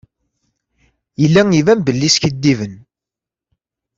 Yella 1.21 1.41
iban 1.59 1.79
belli 1.85 2.09
skiddiben. 2.13 2.73